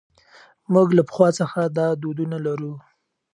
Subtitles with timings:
[0.73, 2.73] موږ له پخوا څخه دا دودونه لرو.